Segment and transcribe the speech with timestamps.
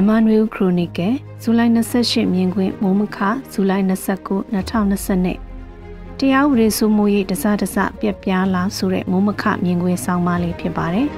[0.00, 3.18] မြန်မာနွေဦးခရိုနီကယ်ဇူလိုင်28မြင်ကွင်းမိုးမခ
[3.52, 11.08] ဇူလိုင်29 2020တရားဥပဒေစိုးမိုးရေးတစတစပြက်ပြားလာဆိုတဲ့မိုးမခမြင်ကွင်းဆောင်းပါးလေးဖြစ်ပါတယ်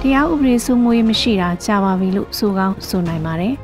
[0.00, 3.54] တရားဥပဒေစိုးမိုးရေးမရှိတာကြာပါပြီလို့ဆိုကောင်းဆိုနိုင်ပါတယ်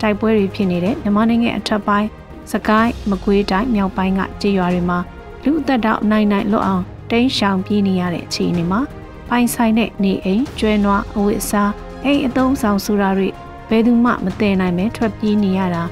[0.00, 2.08] တိုက်ပွဲတွေဖြစ်နေတဲ့မြန်မာနိုင်ငံအထက်ပိုင်း
[2.52, 4.98] စကိုင်းမကွေးတိုင်းမြောက်ပိုင်းကကြေးရွာတွေမှာ
[5.44, 8.80] လူအသက်တောင်နိုင်နိုင်လွတ်အောင်တိန်းရှောင်ပြေးနေရတဲ့အခြေအနေမှာ
[9.30, 11.72] ပိုင်ဆိုင်တဲ့နေအိမ်ကျွဲနွားအဝတ်အစား
[12.04, 13.28] အိမ်အသုံးဆောင်ဆိုတာတွေ
[13.68, 15.82] ဘယ်သူမှမတည်နိုင်ပဲထွက်ပြေးနေရတာ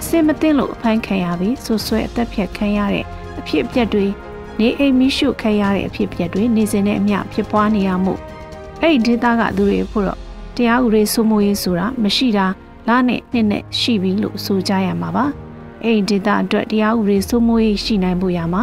[0.00, 3.04] အစင်မသိလို့အဖမ်းခံရပြီးဆွဆွဲအသက်ဖြတ်ခံရတဲ့
[3.38, 4.06] အဖြစ်အပျက်တွေ
[4.60, 8.14] နေအိမ်မိရှုခံရတဲ့အဖြစ်အပျက်တွေနေစဉ်နဲ့အမျှဖြစ်ပွားနေရမှု
[8.82, 10.18] အဲ့ဒီဒေသကသူတွေဖို့တော့
[10.56, 12.46] တရားဥပဒေစိုးမိုးရေးဆိုတာမရှိတာ
[12.88, 15.24] လနဲ့နှစ်နဲ့ရှိပြီလို့ဆိုကြရမှာပါ
[15.84, 18.62] အဲ့ဒီဒေသအတွက်တရားဥပဒေစိုးမိုးရေးရှိနိုင်ဖို့ရမှာ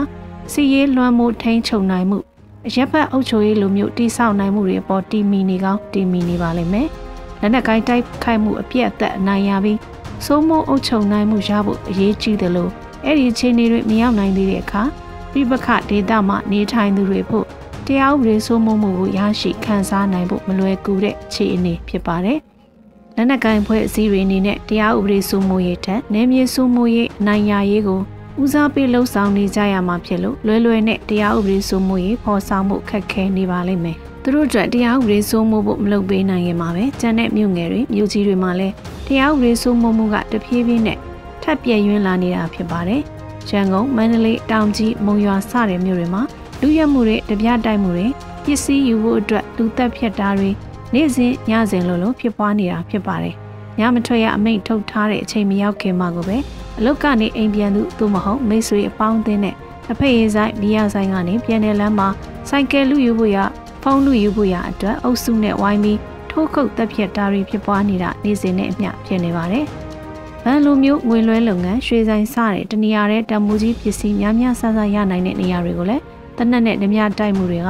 [0.51, 2.19] စီရေးလွှမ်းမိုးထိန်းချုပ်နိုင်မှု
[2.67, 6.87] အရက်ဖက်အုပ်ချုပ်ရေးလိုမျိုးတိဆောက်နိုင်မှုတွေပေါ်တီမီနေကောင်းတီမီနေပါလိမ့်မယ်။
[7.41, 9.79] လက်နက်ကိုင်းတိုက်ခိုက်မှုအပြည့်အသက်အနိုင်ရပြီး
[10.25, 12.71] စိုးမိုးအုပ်ချုပ်နိုင်မှုရဖို့အရေးကြီးတယ်လို့
[13.05, 14.83] အဲ့ဒီအခြေအနေတွေမရောက်နိုင်သေးတဲ့အခါ
[15.31, 17.45] ပြပခဒေတာမှနေထိုင်သူတွေဖို့
[17.85, 22.39] တရားဥပဒေစိုးမိုးမှုကိုရရှိခံစားနိုင်ဖို့မလွယ်ကူတဲ့အခြေအနေဖြစ်ပါတယ်။
[23.15, 28.01] လက်နက်ကိုင်းဖွဲ့အစည်းတွေအနေနဲ့တရားဥပဒေစိုးမိုးရေးထက်နယ်မြေစိုးမိုးရေးအနိုင်ရရေးကို
[28.41, 38.73] ဦးစားပေးလှုပ်ဆောင်နေကြရမှာဖြစ်လို့လွယ်လွယ်နဲ့တရားဥပဒေစိုးမိုးရေးဖော်ဆောင်မှုခက်ခဲနေပါလိမ့်မယ်။သူတို့အတွက်တရားဥပဒေစိုးမိုးဖို့မလုပ်ပေးနိုင်ရင်မှာပဲကျန်တဲ့မြို့ငယ်တွေမြို့ကြီးတွေမှာလည်း
[39.07, 40.97] တရားဥပဒေစိုးမိုးမှုကတဖြည်းဖြည်းနဲ့
[41.43, 43.01] ထပ်ပြည့်ရွံ့လာနေတာဖြစ်ပါတယ်။
[43.49, 46.21] ရန်ကုန်မန္တလေးတောင်ကြီးမုံရွာစတဲ့မြို့တွေမှာ
[46.61, 48.07] လူရဲမှုတွေတပြားတိုက်မှုတွေ
[48.43, 50.49] ပစ္စည်းယူဖို့အတွက်လူသက်ဖြတ်တာတွေ
[50.93, 53.35] နေ့စဉ်ညစဉ်လိုလိုဖြစ်ပွားနေတာဖြစ်ပါတယ်။
[53.79, 56.37] ညမထွက်ရအမိန့်ထုတ်ထားတဲ့အချိန်မရောက်ခင်မှာကိုပဲ
[56.77, 62.07] အလုတ်ကနေအိမ်ပြန်သူသို့မဟုတ်မိတ်ဆွေအပေါင်းအသင်းနဲ့တစ်ဖက်ရေးဆိုင်ဘီယာဆိုင်ကနေပြန်တဲ့လမ်းမှာ
[62.49, 63.37] ဆိုင်ကယ်လူယူဖို့ရ
[63.83, 65.99] ဖုန်းလူယူဖို့ရအတွက်အုပ်စုနဲ့ဝိုင်းပြီး
[66.29, 69.65] ထိုးခုတ်တက်ဖြတ်တာတွေဖြစ်ပွားနေတာနေ့စဉ်နဲ့အမျှဖြစ်နေပါတယ်။
[70.43, 76.03] ဗန်လိုမျိုးငွေလွှဲလုပ်ငန်းရွှေဆိုင်စတဲ့တနေရာတဲ့တံမူကြီးပစ္စည်းများများဆဆရနိုင်တဲ့နေရာတွေကိုလည်း
[76.37, 77.69] တနက်နဲ့ဓမြတိုက်မှုတွေက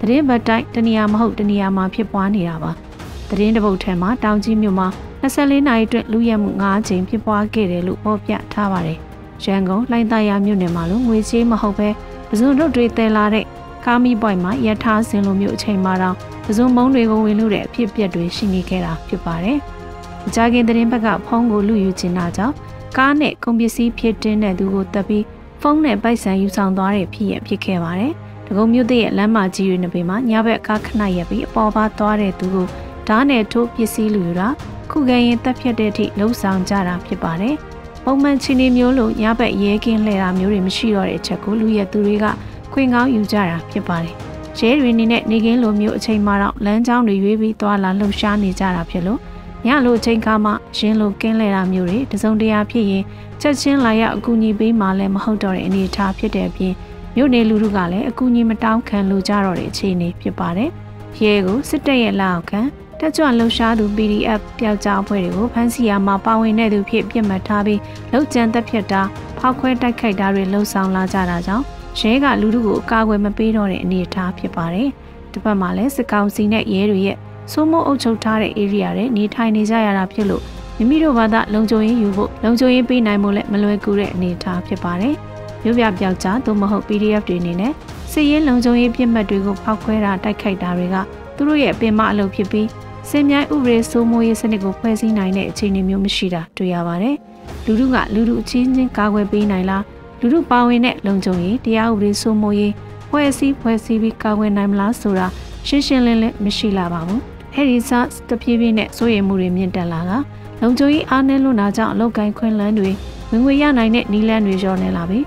[0.00, 2.70] သတင်းဘတ်တိုက်တနေရာမဟုတ်တနေရာမှာဖြစ်ပွားနေတာပါ။
[3.30, 4.88] သတင်းတပုတ်ထဲမှာတောင်ကြီးမြို့မှာ
[5.24, 8.98] 24နာရီအတွင်းလူရဲမှု9ချိန်ဖြစ်ပွားခဲ့တယ်လို့ဖော်ပြထားပါတယ်။
[9.44, 11.88] ရန်ကုန်လိုင်းသားရမြို့နယ်မှာလို့ငွေချေးမဟုတ်ပဲ
[12.28, 13.44] ပဇွန်တို့တွေတည်လာတဲ့
[13.84, 19.58] ကာမီပွိုင်မှာရထားစင်လိုမျိုးအချိန်မှတော့ပဇွန်မုံတွေကိုဝင်လို့တဲ့အဖြစ်အပျက်တွေရှိနေခဲ့တာဖြစ်ပါတယ်။
[20.26, 22.54] အကြခင်သတင်းဘက်ကဖုန်းကိုလူယူချင်တာကြောင့်
[22.96, 25.24] ကားနဲ့ကုန်ပစ္စည်းဖြစ်တင်းတဲ့သူကိုတပ်ပြီး
[25.60, 28.12] ဖုန်းနဲ့ပိုက်ဆံယူဆောင်သွားတဲ့ဖြစ်ရဖြစ်ခဲ့ပါတယ်။
[28.46, 32.66] ဒဂုံမြို့တဲ့လမ်းမကြီးတွေနှစ်ပေမှာညဘက်ကားခဏရပ်ပြီးအပေါ်ပါသွားတဲ့သူကို
[33.08, 34.48] ဓာတ်နဲ့ထိုးပစ္စည်းလူယူတာ
[34.94, 37.54] ခုခံရင်တက်ဖြတ်တဲ့အထိလှုံ့ဆော်ကြတာဖြစ်ပါတယ်။
[38.04, 42.24] ပုံမှန်ချင်းနေမျိုးလိုညဘက်ရဲကင်းလှဲတာမျိုးတွေမရှိတော့တဲ့အချက်ကိုလူရဲသူတွေက
[42.72, 44.14] ခွင်ကောင်းယူကြတာဖြစ်ပါတယ်။
[44.58, 49.20] ရဲတွေနေနဲ့နေကင်းလိုမျိုးအချိန်မှတော့လမ်းကြောင်းတွေရွေးပြီးသွားလာလှုပ်ရှားနေကြတာဖြစ်လို့
[49.66, 53.04] ညလိုအချိန်ခါမှရင်းလိုကင်းလဲတာမျိုးတွေတစုံတရာဖြစ်ရင်
[53.40, 56.74] ချက်ချင်းလာရောက်အကူအညီပေးမှလည်းမဟုတ်တော့တဲ့အနေအထားဖြစ်တဲ့အပြင်
[57.16, 60.70] မြို့နယ်လူထုကလည်းအကူအညီမတောင်းခံလိုကြတော့တဲ့အခြေအနေဖြစ်ပါတယ်။
[61.22, 62.60] ရဲကိုစစ်တပ်ရဲ့လက်အောက်ခံ
[63.00, 67.80] တက်ကြွလှုပ်ရှားသူ PDF ပျောက်ကြားအဖွဲ့တွေကိုဖမ်းဆီးရမှာပါဝင်တဲ့သူဖြစ်ပြစ်မှတ်ထားပြီး
[68.12, 69.02] လောက်ကျန်သက်ဖြစ်တာ
[69.38, 71.64] ဖောက်ခွဲတိုက်ခိုက်တာတွေလှုံ့ဆော်လာကြတာကြောင့်
[72.00, 74.88] ရဲကလူထုကိုအကာအကွယ်မပေးတော့တဲ့အနေအထားဖြစ်ပါတယ်။
[75.32, 77.16] တစ်ပတ်မှာလည်းစစ်ကောင်စီနဲ့ရဲတွေရဲ့
[77.52, 80.42] စိုးမိုးအုပ်ချုပ်ထားတဲ့ area တွေနေထိုင်နေကြရတာဖြစ်လို့
[80.76, 85.14] မိမိတို့ဘာသာလုံခြုံရေးယူဖို့လုံခြုံရေးပေးနိုင်မှုလည်းမလွယ်ကူတဲ့အနေအထားဖြစ်ပါတယ်။
[85.62, 87.72] မြို့ပြပျောက်ကြားသို့မဟုတ် PDF တွေအနေနဲ့
[88.16, 90.96] စစ်ရေးလုံခြုံရေးပြစ်မှတ်တွေကိုဖောက်ခွဲတာတိုက်ခိုက်တာတွေက
[91.36, 92.68] သူတို့ရဲ့အပင်မအလုပ်ဖြစ်ပြီး
[93.10, 97.16] စင်မြိုင်ဥပဒေစိုးမိုးရေးစနစ်ကိုဖွဲ့စည်းနိုင်တဲ့အခြေအနေမျိုးမရှိတာတွေ့ရပါတယ်။
[97.66, 99.82] လူထုကလူထုအချင်းချင်းကာကွယ်ပေးနိုင်လား
[100.20, 102.72] လူထုပါဝင်တဲ့လုံခြုံရေးတရားဥပဒေစိုးမိုးရေး
[103.10, 105.26] ဖွဲ့စည်းဖွဲ့စည်းပြီးကာကွယ်နိုင်မလားဆိုတာ
[105.66, 107.20] ရှင်းရှင်းလင်းလင်းမရှိလာပါဘူး။
[107.54, 110.12] အဲဒီစားတပြေးပြေးနဲ့စိုးရိမ်မှုတွေမြင့်တက်လာက
[110.60, 112.90] လုံခြုံရေးအားနည်းလွန်းတာကြောင့်အလောက်ကိုင်းခွင့်လန်းတွေ
[113.30, 115.24] ဝင်ငွေရနိုင်တဲ့နီလန်းတွေလျော့နေလာပြီး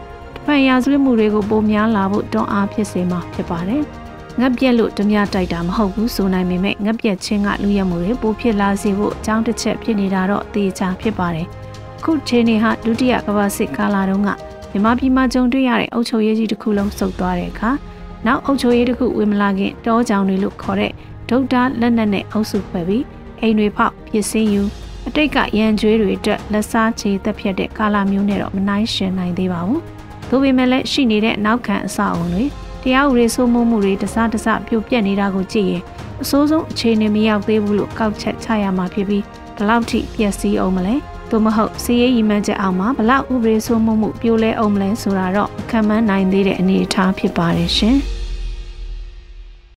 [0.47, 3.83] တပန်ရာဇဝတ်မှုတွေကိုပိုများလာဖို့တွန်းအားဖြစ်စေမှာဖြစ်ပါတယ်။
[4.39, 11.47] ငက်ပြက်လို့ဓမြတိုက်တာမဟုတ်ဘူးဆိုနိုင်ပေမဲ့ငက်ပြက်ချင်းကလူရမှုတွေပိုဖြစ်လာစေဖို့အကြောင်းတစ်ချက်ဖြစ်နေတာတော့သေချာဖြစ်ပါတယ်။
[12.03, 14.29] ခုချိန်နေဟာဒုတိယကမ္ဘာစစ်ကာလတုန်းက
[14.71, 17.71] မြန်မာပြည်မှာကြုံတွေ့ရတဲ့အုပ်ချုပ်ရေးကြီးတစ်ခုလုံးစုပ်သွားတဲ့အခါ
[18.25, 20.91] နောက်အုပ်ချုပ်ရေးတစ်ခုဝင်မလာခင်တောကြောင်တွေလို့ခေါ်တဲ့
[21.29, 23.03] ဒုတ်တာလက်နက်နဲ့အုပ်စုဖွဲ့ပြီး
[23.41, 24.61] အိမ်တွေဖောက်ပစ္စည်းယူ
[25.07, 29.81] အတိတ်ကရန်ကျွေးတွေအတွက်လက်စားချေတက်ဖြတ်တဲ့ကာလမျိုးနဲ့တော့မနိုင်ရှင်နိုင်သေးပါဘူး။
[30.29, 32.45] ဒါပေမဲ့လည်းရှိနေတဲ့နောက်ခံအဆောက်အုံတွေ
[32.83, 35.83] တရားဥပဒေစိုးမိုးမှုတွေတစားတစပြိုပြက်နေတာကိုကြည့်ရင်
[36.23, 39.23] အဆိုးဆုံးအခြေအနေမရောက်သေးဘူးလို့ကောက်ချက်ချရမှာဖြစ်ပြီး
[39.57, 40.95] ဘလောက်ထိပျက်စီးအောင်မလဲ
[41.29, 47.97] သို့မဟုတ်စီးရေးရီမှန်းချက်အောင်မှာဘလောက်ဥပဒေစိုးမိုးမှုပြိုလဲအောင်မလဲဆိုတာတော့ခံမှန်းနိုင်သေးတဲ့အနေအထားဖြစ်ပါတယ်ရှင်။